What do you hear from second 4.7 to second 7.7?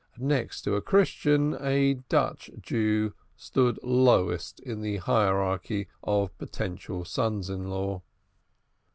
the gradation of potential sons in